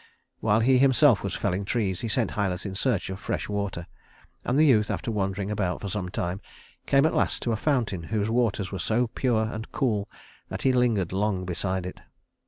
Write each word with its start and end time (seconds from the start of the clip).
While 0.39 0.61
he 0.61 0.79
himself 0.79 1.21
was 1.21 1.35
felling 1.35 1.63
trees, 1.63 2.01
he 2.01 2.07
sent 2.07 2.31
Hylas 2.31 2.65
in 2.65 2.73
search 2.73 3.11
of 3.11 3.19
fresh 3.19 3.47
water; 3.47 3.85
and 4.43 4.57
the 4.57 4.65
youth, 4.65 4.89
after 4.89 5.11
wandering 5.11 5.51
about 5.51 5.79
for 5.81 5.89
some 5.89 6.09
time, 6.09 6.41
came 6.87 7.05
at 7.05 7.13
last 7.13 7.43
to 7.43 7.51
a 7.51 7.55
fountain 7.55 8.01
whose 8.01 8.27
waters 8.27 8.71
were 8.71 8.79
so 8.79 9.05
pure 9.05 9.43
and 9.43 9.71
cool 9.71 10.09
that 10.49 10.63
he 10.63 10.73
lingered 10.73 11.11
long 11.11 11.45
beside 11.45 11.85
it. 11.85 11.99